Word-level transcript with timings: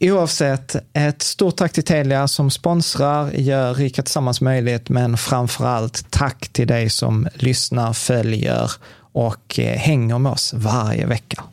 Oavsett, 0.00 0.76
ett 0.92 1.22
stort 1.22 1.56
tack 1.56 1.72
till 1.72 1.84
Telia 1.84 2.28
som 2.28 2.50
sponsrar, 2.50 3.30
gör 3.32 3.74
Rika 3.74 4.02
Tillsammans 4.02 4.40
möjligt, 4.40 4.88
men 4.88 5.16
framför 5.16 5.66
allt 5.66 6.10
tack 6.10 6.48
till 6.48 6.66
dig 6.66 6.90
som 6.90 7.28
lyssnar, 7.34 7.92
följer 7.92 8.70
och 9.12 9.58
eh, 9.58 9.78
hänger 9.78 10.18
med 10.18 10.32
oss 10.32 10.54
varje 10.56 11.06
vecka. 11.06 11.44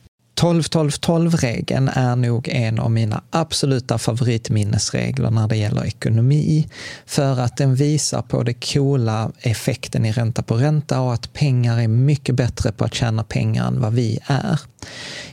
12-12-12-regeln 0.41 1.89
är 1.93 2.15
nog 2.15 2.47
en 2.47 2.79
av 2.79 2.91
mina 2.91 3.23
absoluta 3.29 3.97
favoritminnesregler 3.97 5.31
när 5.31 5.47
det 5.47 5.57
gäller 5.57 5.85
ekonomi. 5.85 6.67
För 7.05 7.39
att 7.39 7.57
den 7.57 7.75
visar 7.75 8.21
på 8.21 8.43
det 8.43 8.73
coola 8.73 9.31
effekten 9.39 10.05
i 10.05 10.11
ränta 10.11 10.43
på 10.43 10.55
ränta 10.55 11.01
och 11.01 11.13
att 11.13 11.33
pengar 11.33 11.79
är 11.79 11.87
mycket 11.87 12.35
bättre 12.35 12.71
på 12.71 12.85
att 12.85 12.93
tjäna 12.93 13.23
pengar 13.23 13.67
än 13.67 13.81
vad 13.81 13.93
vi 13.93 14.19
är. 14.25 14.59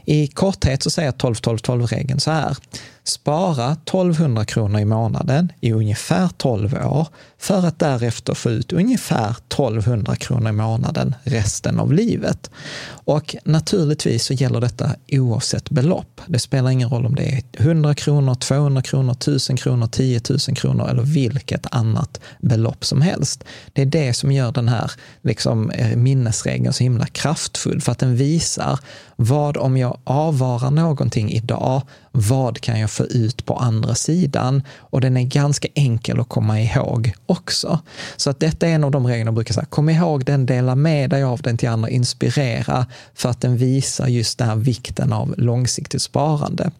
I 0.04 0.26
korthet 0.26 0.82
så 0.82 0.90
säger 0.90 1.12
12-12-12-regeln 1.12 2.20
så 2.20 2.30
här. 2.30 2.56
Spara 3.04 3.72
1200 3.72 4.44
kronor 4.44 4.80
i 4.80 4.84
månaden 4.84 5.52
i 5.60 5.72
ungefär 5.72 6.28
12 6.36 6.74
år 6.74 7.08
för 7.38 7.66
att 7.66 7.78
därefter 7.78 8.34
få 8.34 8.50
ut 8.50 8.72
ungefär 8.72 9.30
1200 9.30 10.16
kronor 10.16 10.48
i 10.48 10.52
månaden 10.52 11.14
resten 11.24 11.80
av 11.80 11.92
livet. 11.92 12.50
Och 13.04 13.36
naturligtvis 13.44 14.24
så 14.24 14.34
gäller 14.34 14.60
detta 14.60 14.90
oavsett 15.08 15.70
belopp. 15.70 16.20
Det 16.26 16.38
spelar 16.38 16.70
ingen 16.70 16.88
roll 16.88 17.06
om 17.06 17.14
det 17.14 17.22
är 17.22 17.42
100 17.52 17.94
kronor, 17.94 18.34
200 18.34 18.82
kronor, 18.82 19.12
1000 19.12 19.56
kronor, 19.56 19.86
10 19.86 20.20
000 20.30 20.38
kronor 20.56 20.88
eller 20.88 21.02
vilket 21.02 21.74
annat 21.74 22.20
belopp 22.40 22.84
som 22.84 23.02
helst. 23.02 23.44
Det 23.72 23.82
är 23.82 23.86
det 23.86 24.12
som 24.12 24.32
gör 24.32 24.52
den 24.52 24.68
här 24.68 24.92
liksom, 25.22 25.70
eh, 25.70 25.96
minnesregeln 25.96 26.72
så 26.72 26.82
himla 26.82 27.06
kraftfull, 27.06 27.80
för 27.80 27.92
att 27.92 27.98
den 27.98 28.16
visar 28.16 28.78
vad 29.16 29.56
om 29.56 29.76
jag 29.76 29.98
avvarar 30.04 30.70
någonting 30.70 31.32
idag, 31.32 31.82
vad 32.12 32.60
kan 32.60 32.80
jag 32.80 32.90
få 32.90 33.04
ut 33.04 33.46
på 33.46 33.56
andra 33.56 33.94
sidan? 33.94 34.62
Och 34.76 35.00
den 35.00 35.16
är 35.16 35.22
ganska 35.22 35.68
enkel 35.74 36.20
att 36.20 36.28
komma 36.28 36.60
ihåg 36.60 37.12
också. 37.26 37.80
Så 38.16 38.30
att 38.30 38.40
detta 38.40 38.68
är 38.68 38.74
en 38.74 38.84
av 38.84 38.90
de 38.90 39.06
reglerna 39.06 39.28
jag 39.28 39.34
brukar 39.34 39.54
säga, 39.54 39.66
kom 39.66 39.88
ihåg 39.88 40.24
den, 40.24 40.46
dela 40.46 40.74
med 40.74 41.10
dig 41.10 41.22
av 41.22 41.42
den 41.42 41.56
till 41.56 41.68
andra, 41.68 41.90
inspirera, 41.90 42.86
för 43.14 43.28
att 43.28 43.40
den 43.40 43.56
visar 43.56 44.06
just 44.06 44.38
den 44.38 44.48
här 44.48 44.56
vikten 44.56 45.12
av 45.12 45.34
långsiktigt 45.38 46.02
sparande. 46.02 46.70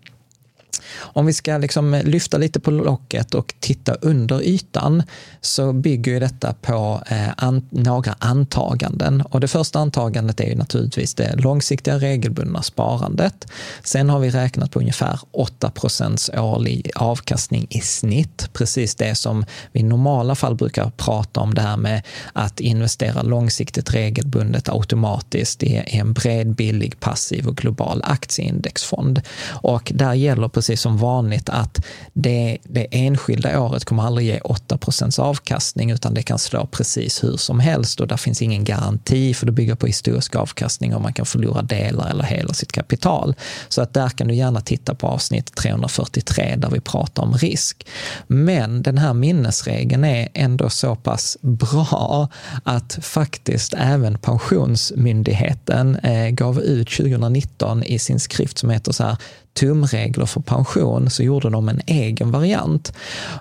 Om 0.99 1.27
vi 1.27 1.33
ska 1.33 1.59
liksom 1.59 2.00
lyfta 2.05 2.38
lite 2.38 2.60
på 2.60 2.71
locket 2.71 3.34
och 3.34 3.55
titta 3.60 3.94
under 3.94 4.43
ytan 4.43 5.03
så 5.41 5.72
bygger 5.72 6.12
ju 6.12 6.21
detta 6.21 6.55
på 6.60 7.03
eh, 7.06 7.28
an, 7.37 7.69
några 7.71 8.15
antaganden. 8.19 9.22
Och 9.22 9.41
det 9.41 9.49
första 9.49 9.78
antagandet 9.78 10.41
är 10.41 10.44
ju 10.44 10.55
naturligtvis 10.55 11.15
det 11.15 11.37
långsiktiga 11.37 11.99
regelbundna 11.99 12.62
sparandet. 12.62 13.47
Sen 13.84 14.10
har 14.10 14.19
vi 14.21 14.31
räknat 14.31 14.71
på 14.71 14.78
ungefär 14.78 15.19
8% 15.33 16.38
årlig 16.38 16.91
avkastning 16.94 17.66
i 17.71 17.81
snitt. 17.81 18.49
Precis 18.53 18.94
det 18.94 19.15
som 19.15 19.44
vi 19.72 19.81
i 19.81 19.83
normala 19.83 20.34
fall 20.34 20.54
brukar 20.54 20.91
prata 20.97 21.41
om 21.41 21.54
det 21.54 21.62
här 21.62 21.77
med 21.77 22.03
att 22.33 22.60
investera 22.60 23.22
långsiktigt 23.22 23.94
regelbundet 23.94 24.69
automatiskt 24.69 25.62
i 25.62 25.83
en 25.87 26.12
bred, 26.12 26.54
billig, 26.54 27.00
passiv 27.00 27.49
och 27.49 27.56
global 27.56 28.03
aktieindexfond. 28.04 29.22
Och 29.48 29.92
där 29.95 30.15
gäller 30.15 30.48
precis 30.62 30.80
som 30.80 30.98
vanligt 30.98 31.48
att 31.48 31.84
det, 32.12 32.59
det 32.64 32.86
enskilda 32.91 33.60
året 33.60 33.84
kommer 33.84 34.03
aldrig 34.03 34.26
ge 34.26 34.38
8% 34.38 35.20
avkastning, 35.20 35.91
utan 35.91 36.14
det 36.14 36.22
kan 36.22 36.38
slå 36.38 36.66
precis 36.66 37.24
hur 37.24 37.36
som 37.36 37.60
helst 37.60 38.00
och 38.00 38.06
där 38.06 38.16
finns 38.16 38.42
ingen 38.42 38.64
garanti 38.64 39.34
för 39.34 39.47
det 39.47 39.53
bygger 39.53 39.74
på 39.74 39.86
historisk 39.86 40.36
avkastning 40.36 40.94
och 40.94 41.00
man 41.00 41.12
kan 41.12 41.26
förlora 41.26 41.62
delar 41.62 42.10
eller 42.10 42.24
hela 42.24 42.54
sitt 42.54 42.72
kapital. 42.72 43.34
Så 43.68 43.82
att 43.82 43.94
där 43.94 44.09
kan 44.09 44.28
du 44.28 44.34
gärna 44.34 44.60
titta 44.60 44.94
på 44.94 45.06
avsnitt 45.06 45.54
343 45.54 46.56
där 46.56 46.70
vi 46.70 46.80
pratar 46.80 47.22
om 47.22 47.34
risk. 47.34 47.86
Men 48.26 48.82
den 48.82 48.98
här 48.98 49.14
minnesregeln 49.14 50.04
är 50.04 50.28
ändå 50.34 50.70
så 50.70 50.97
pass 50.97 51.36
bra 51.41 52.28
att 52.64 52.98
faktiskt 53.03 53.74
även 53.76 54.18
Pensionsmyndigheten 54.18 55.97
eh, 55.97 56.28
gav 56.28 56.60
ut 56.60 56.91
2019 56.91 57.82
i 57.82 57.98
sin 57.98 58.20
skrift 58.20 58.59
som 58.59 58.70
heter 58.70 58.92
så 58.92 59.04
här 59.04 59.16
tumregler 59.54 60.26
för 60.26 60.41
pension 60.53 61.10
så 61.10 61.22
gjorde 61.22 61.51
de 61.51 61.69
en 61.69 61.81
egen 61.87 62.31
variant. 62.31 62.93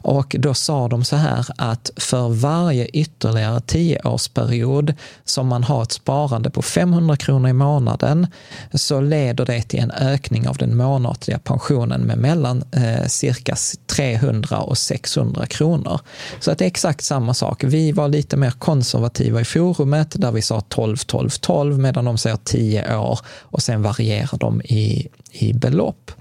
Och 0.02 0.36
då 0.40 0.54
sa 0.54 0.88
de 0.88 1.04
så 1.04 1.16
här 1.16 1.46
att 1.58 1.92
för 1.98 2.30
varje 2.30 2.86
ytterligare 2.86 3.62
tioårsperiod 3.62 4.94
som 5.26 5.48
man 5.48 5.64
har 5.64 5.84
ett 5.84 5.92
sparande 5.92 6.50
på 6.50 6.62
500 6.62 7.18
kronor 7.18 7.50
i 7.50 7.54
månaden 7.54 8.28
så 8.74 9.02
leder 9.02 9.46
det 9.46 9.62
till 9.62 9.80
en 9.80 9.92
ökning 9.92 10.48
av 10.48 10.58
den 10.58 10.78
månatliga 10.78 11.40
pensionen 11.40 12.02
med 12.02 12.18
mellan 12.18 12.64
eh, 12.72 13.08
cirka 13.08 13.56
300 13.96 14.60
och 14.60 14.78
600 14.78 15.46
kronor. 15.46 16.00
Så 16.40 16.52
att 16.52 16.58
det 16.58 16.66
är 16.66 16.68
exakt 16.68 17.04
samma 17.04 17.34
sak. 17.34 17.64
Vi 17.64 17.92
var 17.92 18.08
lite 18.08 18.38
mer 18.38 18.52
konservativa 18.52 19.42
i 19.42 19.46
forumet 19.46 20.22
där 20.22 20.32
vi 20.32 20.42
sa 20.42 20.62
12, 20.62 20.98
12, 20.98 21.30
12 21.30 21.80
medan 21.80 22.06
de 22.06 22.18
säger 22.18 22.38
10 22.44 22.98
år 22.98 23.20
och 23.42 23.62
sen 23.62 23.82
varierar 23.82 24.38
de 24.38 24.62
i, 24.62 25.08
i 25.32 25.54
belopp. 25.54 26.12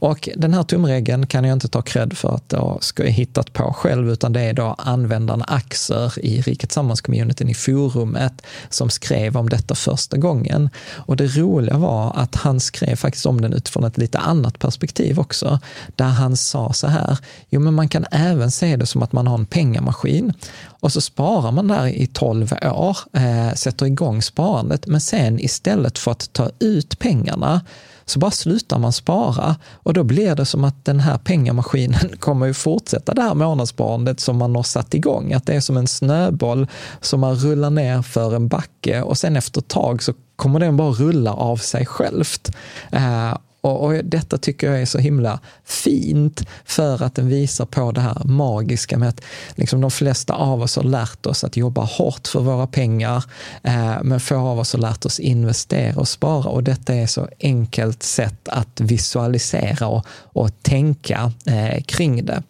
Och 0.00 0.28
den 0.36 0.54
här 0.54 0.62
tumregeln 0.62 1.26
kan 1.26 1.44
jag 1.44 1.52
inte 1.52 1.68
ta 1.68 1.82
cred 1.82 2.16
för 2.16 2.34
att 2.34 2.52
jag 2.52 2.78
ska 2.80 3.02
hittat 3.02 3.52
på 3.52 3.72
själv, 3.72 4.10
utan 4.10 4.32
det 4.32 4.40
är 4.40 4.52
då 4.52 4.74
användaren 4.78 5.42
Axer 5.46 6.24
i 6.24 6.40
Riket 6.40 6.72
Sammans-communityn 6.72 7.50
i 7.50 7.54
forumet 7.54 8.42
som 8.68 8.90
skrev 8.90 9.36
om 9.36 9.48
detta 9.48 9.74
första 9.74 10.16
gången. 10.16 10.70
Och 10.94 11.16
det 11.16 11.26
roliga 11.26 11.78
var 11.78 12.12
att 12.16 12.34
han 12.34 12.60
skrev 12.60 12.96
faktiskt 12.96 13.26
om 13.26 13.40
den 13.40 13.52
utifrån 13.52 13.84
ett 13.84 13.98
lite 13.98 14.18
annat 14.18 14.58
perspektiv 14.58 15.20
också, 15.20 15.60
där 15.96 16.04
han 16.08 16.36
sa 16.36 16.72
så 16.72 16.86
här, 16.86 17.18
jo 17.50 17.60
men 17.60 17.74
man 17.74 17.88
kan 17.88 18.06
även 18.10 18.50
se 18.50 18.76
det 18.76 18.86
som 18.86 19.02
att 19.02 19.12
man 19.12 19.26
har 19.26 19.38
en 19.38 19.46
pengamaskin 19.46 20.32
och 20.80 20.92
så 20.92 21.00
sparar 21.00 21.52
man 21.52 21.68
där 21.68 21.86
i 21.86 22.06
12 22.06 22.52
år, 22.62 22.98
eh, 23.12 23.54
sätter 23.54 23.86
igång 23.86 24.22
sparandet, 24.22 24.86
men 24.86 25.00
sen 25.00 25.40
istället 25.40 25.98
för 25.98 26.10
att 26.10 26.32
ta 26.32 26.50
ut 26.58 26.98
pengarna 26.98 27.60
så 28.04 28.18
bara 28.18 28.30
slutar 28.30 28.78
man 28.78 28.92
spara 28.92 29.56
och 29.74 29.94
då 29.94 30.04
blir 30.04 30.34
det 30.34 30.46
som 30.46 30.64
att 30.64 30.84
den 30.84 31.00
här 31.00 31.18
pengamaskinen 31.18 32.16
kommer 32.18 32.46
ju 32.46 32.54
fortsätta 32.54 33.14
det 33.14 33.22
här 33.22 33.34
månadssparandet 33.34 34.20
som 34.20 34.36
man 34.36 34.56
har 34.56 34.62
satt 34.62 34.94
igång. 34.94 35.32
Att 35.32 35.46
det 35.46 35.54
är 35.54 35.60
som 35.60 35.76
en 35.76 35.86
snöboll 35.86 36.66
som 37.00 37.20
man 37.20 37.36
rullar 37.36 37.70
ner 37.70 38.02
för 38.02 38.36
en 38.36 38.48
backe 38.48 39.02
och 39.02 39.18
sen 39.18 39.36
efter 39.36 39.60
ett 39.60 39.68
tag 39.68 40.02
så 40.02 40.12
kommer 40.36 40.60
den 40.60 40.76
bara 40.76 40.90
rulla 40.90 41.32
av 41.32 41.56
sig 41.56 41.86
självt. 41.86 42.56
Eh, 42.92 43.34
och, 43.64 43.84
och, 43.84 44.04
detta 44.04 44.38
tycker 44.38 44.70
jag 44.70 44.80
är 44.80 44.86
så 44.86 44.98
himla 44.98 45.40
fint 45.64 46.42
för 46.64 47.02
att 47.02 47.14
den 47.14 47.28
visar 47.28 47.66
på 47.66 47.92
det 47.92 48.00
här 48.00 48.22
magiska 48.24 48.98
med 48.98 49.08
att 49.08 49.20
liksom 49.54 49.80
de 49.80 49.90
flesta 49.90 50.34
av 50.34 50.62
oss 50.62 50.76
har 50.76 50.82
lärt 50.82 51.26
oss 51.26 51.44
att 51.44 51.56
jobba 51.56 51.84
hårt 51.84 52.28
för 52.28 52.40
våra 52.40 52.66
pengar, 52.66 53.24
eh, 53.62 53.96
men 54.02 54.20
få 54.20 54.36
av 54.36 54.58
oss 54.58 54.72
har 54.72 54.80
lärt 54.80 55.04
oss 55.04 55.20
investera 55.20 56.00
och 56.00 56.08
spara 56.08 56.50
och 56.50 56.62
detta 56.62 56.94
är 56.94 57.06
så 57.06 57.28
enkelt 57.40 58.02
sätt 58.02 58.48
att 58.48 58.80
visualisera 58.80 59.86
och, 59.86 60.06
och 60.08 60.62
tänka 60.62 61.32
eh, 61.46 61.82
kring 61.82 62.26
det. 62.26 62.42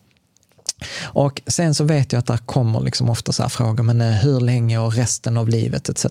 Och 1.02 1.42
sen 1.46 1.74
så 1.74 1.84
vet 1.84 2.12
jag 2.12 2.18
att 2.18 2.26
det 2.26 2.38
kommer 2.46 2.80
liksom 2.80 3.10
ofta 3.10 3.32
så 3.32 3.42
här 3.42 3.48
frågor, 3.48 3.82
men 3.82 4.00
eh, 4.00 4.10
hur 4.10 4.40
länge 4.40 4.78
och 4.78 4.94
resten 4.94 5.36
av 5.36 5.48
livet 5.48 5.88
etc. 5.88 6.06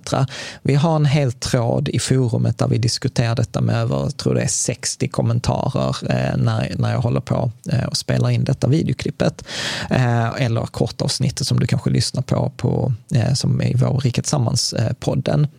Vi 0.61 0.75
har 0.75 0.95
en 0.95 1.05
hel 1.05 1.31
tråd 1.31 1.89
i 1.89 1.99
forumet 1.99 2.57
där 2.57 2.67
vi 2.67 2.77
diskuterar 2.77 3.35
detta 3.35 3.61
med 3.61 3.75
över, 3.75 3.95
jag 3.95 4.17
tror 4.17 4.35
det 4.35 4.41
är 4.41 4.47
60 4.47 5.07
kommentarer 5.07 5.95
eh, 6.09 6.37
när, 6.37 6.75
när 6.77 6.91
jag 6.91 6.99
håller 6.99 7.21
på 7.21 7.51
eh, 7.71 7.83
och 7.83 7.97
spelar 7.97 8.29
in 8.29 8.43
detta 8.43 8.67
videoklippet. 8.67 9.43
Eh, 9.89 10.41
eller 10.41 10.65
kortavsnittet 10.65 11.47
som 11.47 11.59
du 11.59 11.67
kanske 11.67 11.89
lyssnar 11.89 12.21
på, 12.21 12.51
på 12.57 12.93
eh, 13.15 13.33
som 13.33 13.61
är 13.61 13.65
i 13.65 13.73
vår 13.73 13.99
Riket 13.99 14.25
Sammans-podden. 14.25 15.43
Eh, 15.43 15.49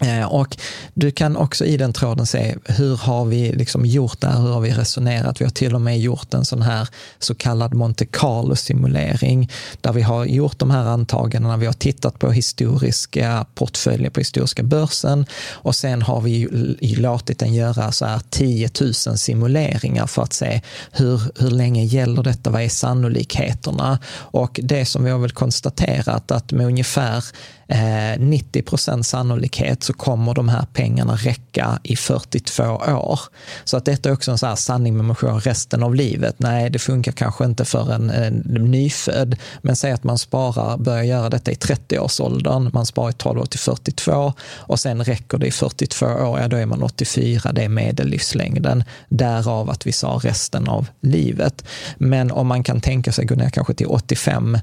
Eh, 0.00 0.24
och 0.24 0.56
du 0.94 1.10
kan 1.10 1.36
också 1.36 1.64
i 1.64 1.76
den 1.76 1.92
tråden 1.92 2.26
se 2.26 2.56
hur 2.64 2.96
har 2.96 3.24
vi 3.24 3.52
liksom 3.52 3.86
gjort 3.86 4.20
det 4.20 4.26
här, 4.26 4.40
hur 4.40 4.52
har 4.52 4.60
vi 4.60 4.70
resonerat? 4.70 5.40
Vi 5.40 5.44
har 5.44 5.52
till 5.52 5.74
och 5.74 5.80
med 5.80 6.00
gjort 6.00 6.34
en 6.34 6.44
sån 6.44 6.62
här 6.62 6.88
så 7.18 7.34
kallad 7.34 7.74
Monte 7.74 8.06
Carlo-simulering 8.06 9.50
där 9.80 9.92
vi 9.92 10.02
har 10.02 10.24
gjort 10.24 10.58
de 10.58 10.70
här 10.70 10.84
antagandena, 10.84 11.56
vi 11.56 11.66
har 11.66 11.72
tittat 11.72 12.18
på 12.18 12.30
historiska 12.30 13.46
portföljer 13.54 14.10
på 14.10 14.20
historiska 14.20 14.62
börsen 14.62 15.26
och 15.52 15.74
sen 15.74 16.02
har 16.02 16.20
vi 16.20 16.48
låtit 16.80 17.38
den 17.38 17.54
göra 17.54 17.92
så 17.92 18.06
här 18.06 18.20
10 18.30 18.70
000 18.80 18.94
simuleringar 18.94 20.06
för 20.06 20.22
att 20.22 20.32
se 20.32 20.60
hur, 20.92 21.20
hur 21.38 21.50
länge 21.50 21.84
gäller 21.84 22.22
detta, 22.22 22.50
vad 22.50 22.62
är 22.62 22.68
sannolikheterna? 22.68 23.98
Och 24.14 24.60
det 24.62 24.84
som 24.84 25.04
vi 25.04 25.10
har 25.10 25.18
väl 25.18 25.30
konstaterat 25.30 26.30
att 26.30 26.52
med 26.52 26.66
ungefär 26.66 27.24
Eh, 27.68 28.18
90 28.18 28.62
procents 28.62 29.08
sannolikhet 29.08 29.82
så 29.82 29.92
kommer 29.92 30.34
de 30.34 30.48
här 30.48 30.66
pengarna 30.72 31.16
räcka 31.16 31.78
i 31.82 31.96
42 31.96 32.64
år. 32.64 33.20
Så 33.64 33.76
att 33.76 33.84
detta 33.84 34.08
är 34.08 34.12
också 34.12 34.30
en 34.30 34.38
så 34.38 34.46
här 34.46 34.54
sanning 34.54 34.96
med 34.96 35.04
motion 35.04 35.40
resten 35.40 35.82
av 35.82 35.94
livet. 35.94 36.34
Nej, 36.38 36.70
det 36.70 36.78
funkar 36.78 37.12
kanske 37.12 37.44
inte 37.44 37.64
för 37.64 37.92
en, 37.92 38.10
en 38.10 38.34
nyfödd, 38.70 39.36
men 39.62 39.76
säg 39.76 39.92
att 39.92 40.04
man 40.04 40.18
sparar, 40.18 40.76
börjar 40.76 41.02
göra 41.02 41.30
detta 41.30 41.50
i 41.50 41.54
30-årsåldern, 41.54 42.70
man 42.72 42.86
sparar 42.86 43.10
i 43.10 43.12
12 43.12 43.40
år 43.40 43.46
till 43.46 43.60
42 43.60 44.32
och 44.56 44.80
sen 44.80 45.04
räcker 45.04 45.38
det 45.38 45.46
i 45.46 45.50
42 45.50 46.06
år, 46.06 46.40
ja 46.40 46.48
då 46.48 46.56
är 46.56 46.66
man 46.66 46.82
84, 46.82 47.52
det 47.52 47.64
är 47.64 47.68
medellivslängden. 47.68 48.84
Därav 49.08 49.70
att 49.70 49.86
vi 49.86 49.92
sa 49.92 50.20
resten 50.22 50.68
av 50.68 50.88
livet. 51.00 51.64
Men 51.98 52.30
om 52.30 52.46
man 52.46 52.62
kan 52.62 52.80
tänka 52.80 53.12
sig 53.12 53.24
gå 53.24 53.34
ner 53.34 53.50
kanske 53.50 53.74
till 53.74 53.86
85, 53.86 54.58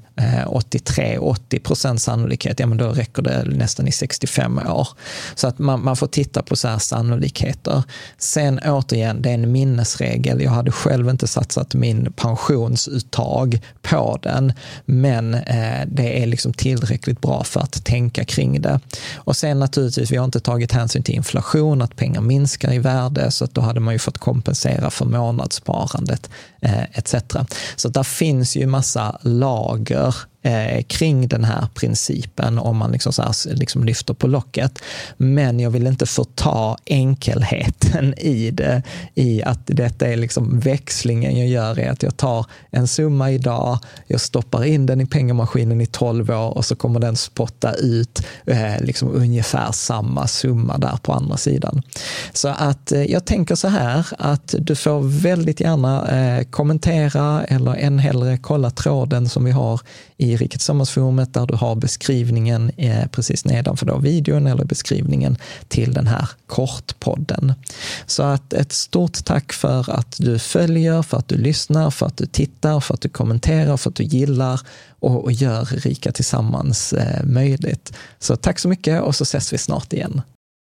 83, 0.48 1.18
80 1.18 1.60
procents 1.60 2.04
sannolikhet, 2.04 2.60
ja 2.60 2.68
men 2.68 2.78
då 2.78 2.91
räcker 2.92 3.22
det 3.22 3.44
nästan 3.46 3.88
i 3.88 3.92
65 3.92 4.60
år. 4.60 4.88
Så 5.36 5.48
att 5.48 5.60
man, 5.60 5.84
man 5.84 5.96
får 5.96 6.08
titta 6.08 6.42
på 6.42 6.56
så 6.56 6.68
här 6.68 6.78
sannolikheter. 6.78 7.84
Sen 8.18 8.60
återigen, 8.66 9.22
det 9.22 9.30
är 9.30 9.34
en 9.34 9.52
minnesregel. 9.52 10.42
Jag 10.42 10.52
hade 10.52 10.72
själv 10.72 11.10
inte 11.10 11.28
satsat 11.28 11.74
min 11.74 12.14
pensionsuttag 12.14 13.62
på 13.82 14.20
den, 14.22 14.54
men 14.86 15.34
eh, 15.34 15.86
det 15.88 16.24
är 16.24 16.28
liksom 16.28 16.54
tillräckligt 16.54 17.22
bra 17.22 17.44
för 17.44 17.60
att 17.60 17.86
tänka 17.86 18.26
kring 18.26 18.62
det. 18.62 18.80
Och 19.16 19.38
sen 19.38 19.60
naturligtvis, 19.60 20.12
vi 20.12 20.18
har 20.18 20.26
inte 20.26 20.40
tagit 20.40 20.72
hänsyn 20.72 21.04
till 21.04 21.16
inflation, 21.16 21.82
att 21.82 21.96
pengar 21.96 22.22
minskar 22.22 22.74
i 22.74 22.80
värde, 22.80 23.32
så 23.32 23.46
att 23.46 23.54
då 23.54 23.62
hade 23.62 23.80
man 23.80 23.94
ju 23.94 24.00
fått 24.00 24.18
kompensera 24.18 24.90
för 24.90 25.06
månadssparandet 25.06 26.30
eh, 26.62 26.84
etc. 26.84 27.16
Så 27.76 27.90
där 27.90 28.04
finns 28.04 28.56
ju 28.56 28.68
massa 28.68 29.20
lager 29.22 30.16
eh, 30.42 30.84
kring 30.84 31.28
den 31.28 31.44
här 31.44 31.68
principen 31.74 32.60
om 32.60 32.78
man 32.78 32.92
liksom, 32.92 33.14
så 33.14 33.22
här, 33.22 33.56
liksom 33.56 33.84
lyfter 33.84 34.14
på 34.14 34.28
locket. 34.28 34.80
Men 35.18 35.60
jag 35.60 35.70
vill 35.70 35.88
inte 35.88 36.06
förta 36.06 36.78
enkelheten 36.86 38.14
i 38.18 38.52
det, 38.52 38.84
i 39.16 39.44
att 39.44 39.60
detta 39.66 40.08
är 40.08 40.18
liksom 40.18 40.60
växlingen 40.60 41.38
jag 41.38 41.48
gör 41.48 41.80
är 41.80 41.92
att 41.92 42.04
jag 42.04 42.18
tar 42.18 42.46
en 42.72 42.88
summa 42.88 43.32
idag, 43.32 43.80
jag 44.08 44.22
stoppar 44.22 44.64
in 44.64 44.86
den 44.86 45.02
i 45.02 45.06
pengamaskinen 45.06 45.82
i 45.82 45.86
12 45.86 46.30
år 46.30 46.58
och 46.58 46.66
så 46.66 46.76
kommer 46.76 47.00
den 47.00 47.16
spotta 47.16 47.74
ut 47.74 48.26
eh, 48.46 48.82
liksom 48.82 49.12
ungefär 49.16 49.72
samma 49.72 50.28
summa 50.28 50.78
där 50.78 50.98
på 51.02 51.14
andra 51.14 51.38
sidan. 51.38 51.82
Så 52.34 52.48
att 52.48 52.92
eh, 52.92 53.04
jag 53.04 53.26
tänker 53.26 53.56
så 53.56 53.68
här 53.68 54.08
att 54.18 54.56
du 54.60 54.76
får 54.76 55.02
väldigt 55.02 55.60
gärna 55.60 56.08
eh, 56.08 56.44
kommentera 56.44 57.44
eller 57.44 57.76
än 57.76 58.00
hellre 58.00 58.38
kolla 58.38 58.70
tråden 58.70 59.30
som 59.30 59.46
vi 59.46 59.52
har 59.52 59.82
i 60.18 60.31
Rikets 60.38 60.66
Sommarsforumet 60.66 61.34
där 61.34 61.46
du 61.46 61.56
har 61.56 61.76
beskrivningen 61.76 62.72
eh, 62.78 63.08
precis 63.08 63.46
nedanför 63.46 63.86
då 63.86 63.98
videon 63.98 64.48
eller 64.48 64.66
beskrivningen 64.66 65.38
till 65.68 65.94
den 65.94 66.08
här 66.08 66.30
kortpodden. 66.48 67.54
Så 68.06 68.24
att 68.24 68.54
ett 68.54 68.72
stort 68.72 69.26
tack 69.26 69.54
för 69.54 69.90
att 69.90 70.16
du 70.20 70.40
följer, 70.40 71.02
för 71.02 71.18
att 71.18 71.28
du 71.28 71.38
lyssnar, 71.38 71.92
för 71.92 72.06
att 72.06 72.18
du 72.18 72.26
tittar, 72.26 72.80
för 72.80 72.94
att 72.94 73.02
du 73.02 73.10
kommenterar, 73.10 73.78
för 73.78 73.90
att 73.90 73.96
du 73.96 74.04
gillar 74.04 74.62
och, 75.00 75.24
och 75.24 75.32
gör 75.32 75.66
Rika 75.66 76.12
Tillsammans 76.12 76.94
eh, 76.94 77.24
möjligt. 77.24 77.94
Så 78.20 78.36
tack 78.36 78.60
så 78.60 78.68
mycket 78.68 79.02
och 79.02 79.16
så 79.16 79.24
ses 79.24 79.54
vi 79.54 79.58
snart 79.58 79.94
igen. 79.94 80.22